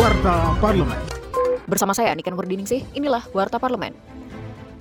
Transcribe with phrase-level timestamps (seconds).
[0.00, 0.96] Warta Parlemen.
[1.68, 3.92] Bersama saya Niken Wardiningsih, inilah Warta Parlemen.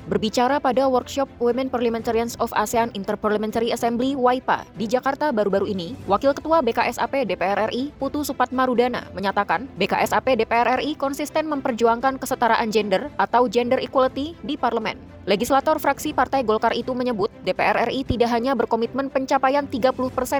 [0.09, 6.33] Berbicara pada workshop Women Parliamentarians of ASEAN Interparliamentary Assembly WIPA di Jakarta baru-baru ini, Wakil
[6.33, 13.45] Ketua BKSAP DPR RI Putu Supatmarudana menyatakan BKSAP DPR RI konsisten memperjuangkan kesetaraan gender atau
[13.45, 14.97] gender equality di parlemen.
[15.29, 19.93] Legislator fraksi Partai Golkar itu menyebut DPR RI tidak hanya berkomitmen pencapaian 30%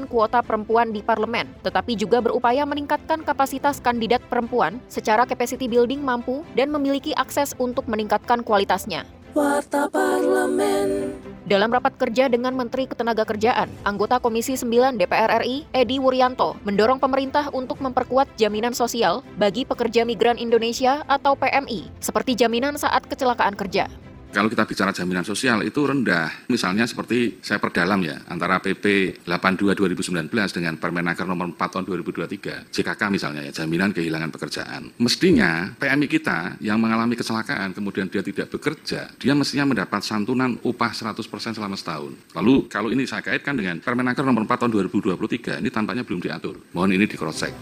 [0.10, 6.42] kuota perempuan di parlemen, tetapi juga berupaya meningkatkan kapasitas kandidat perempuan secara capacity building mampu
[6.58, 9.06] dan memiliki akses untuk meningkatkan kualitasnya.
[9.38, 11.14] Warta Parlemen.
[11.46, 17.54] Dalam rapat kerja dengan Menteri Ketenagakerjaan, anggota Komisi 9 DPR RI, Edi Wuryanto, mendorong pemerintah
[17.54, 23.86] untuk memperkuat jaminan sosial bagi pekerja migran Indonesia atau PMI, seperti jaminan saat kecelakaan kerja.
[24.30, 26.46] Kalau kita bicara jaminan sosial itu rendah.
[26.54, 32.70] Misalnya seperti saya perdalam ya, antara PP 82 2019 dengan Permenaker nomor 4 tahun 2023,
[32.70, 34.94] JKK misalnya ya, jaminan kehilangan pekerjaan.
[35.02, 40.94] Mestinya PMI kita yang mengalami kecelakaan kemudian dia tidak bekerja, dia mestinya mendapat santunan upah
[40.94, 42.14] 100% selama setahun.
[42.38, 46.54] Lalu kalau ini saya kaitkan dengan Permenaker nomor 4 tahun 2023, ini tampaknya belum diatur.
[46.78, 47.54] Mohon ini di cross check.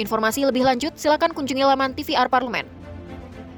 [0.00, 2.83] Informasi lebih lanjut silakan kunjungi laman TVR Parlemen.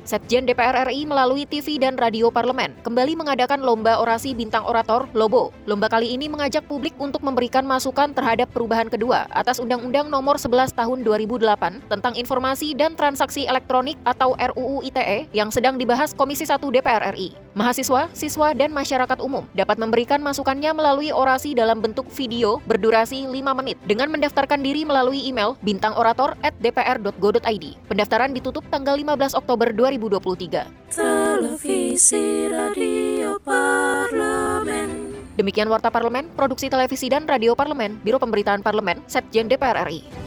[0.06, 5.50] Setjen DPR RI melalui TV dan radio parlemen kembali mengadakan lomba orasi bintang orator Lobo.
[5.66, 10.78] Lomba kali ini mengajak publik untuk memberikan masukan terhadap perubahan kedua atas Undang-Undang Nomor 11
[10.78, 16.62] Tahun 2008 tentang Informasi dan Transaksi Elektronik atau RUU ITE yang sedang dibahas Komisi 1
[16.62, 17.34] DPR RI.
[17.58, 23.58] Mahasiswa, siswa, dan masyarakat umum dapat memberikan masukannya melalui orasi dalam bentuk video berdurasi 5
[23.58, 27.64] menit dengan mendaftarkan diri melalui email bintangorator@dpr.go.id.
[27.90, 30.94] Pendaftaran ditutup tanggal 15 Oktober 2020 2023.
[30.94, 35.16] Televisi Radio Parlemen.
[35.36, 40.25] Demikian Warta Parlemen, Produksi Televisi dan Radio Parlemen, Biro Pemberitaan Parlemen, Setjen DPR RI.